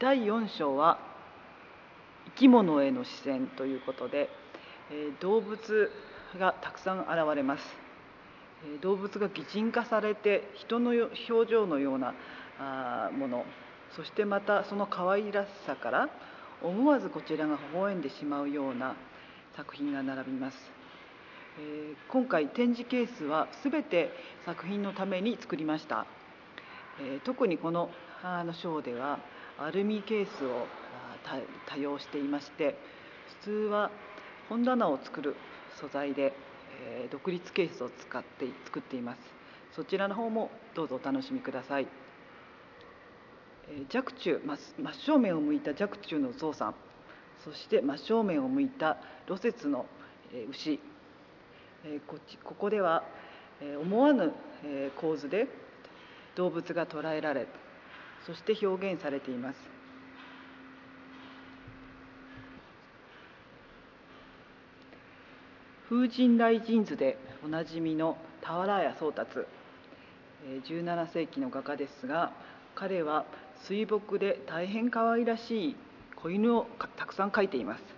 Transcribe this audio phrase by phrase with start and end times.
[0.00, 0.98] 第4章は
[2.28, 4.30] 生き物への視線ということで
[5.20, 5.90] 動物
[6.40, 7.76] がたくさん現れます。
[8.80, 12.14] 動物が擬人化されて人の表情のような
[13.12, 13.44] もの。
[13.94, 16.08] そしてまたその可愛らしさから
[16.62, 18.96] 思わずこちらが微笑んでしまうような
[19.54, 20.56] 作品が並びます。
[22.08, 24.10] 今回展示ケースは全て
[24.46, 26.06] 作品のために作りました。
[27.24, 27.90] 特にこの
[28.24, 29.18] ショーでは
[29.58, 30.66] アルミケースを
[31.66, 32.78] 多用していまして
[33.42, 33.90] 普通は
[34.48, 35.36] 本棚を作る
[35.78, 36.32] 素材で
[36.80, 39.18] え独立ケースを使って作っています。
[39.72, 41.86] そちらの方もどうぞお楽しみください。
[43.68, 46.74] え若冲真正面を向いた若冲の象さん
[47.44, 49.86] そして真正面を向いた露雪の
[50.50, 50.78] 牛
[52.06, 53.04] こここでは
[53.80, 54.32] 思わぬ
[54.96, 55.48] 構図で
[56.36, 57.46] 動物が捉えられ
[58.26, 59.56] そして表現されています。
[65.88, 69.46] 風神雷神図でおなじみの俵屋宗達。
[70.68, 72.32] 17世紀の画家ですが
[72.74, 73.24] 彼は
[73.66, 75.76] 水墨で大変可愛らしい
[76.16, 77.93] 子犬をたくさん描いています。